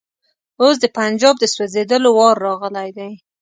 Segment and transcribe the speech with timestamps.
[0.61, 3.11] اوس د پنجاب د سوځېدلو وار راغلی دی.